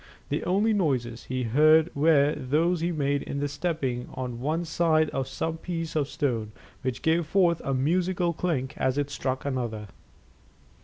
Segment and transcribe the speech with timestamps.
[0.29, 5.27] The only noises he heard were those he made in stepping on one side of
[5.27, 9.89] some piece of stone, which gave forth a musical clink as it struck another.